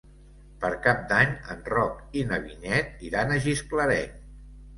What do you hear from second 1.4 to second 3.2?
en Roc i na Vinyet